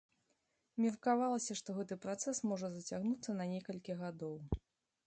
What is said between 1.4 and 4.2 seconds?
што гэты працэс можа зацягнуцца на некалькі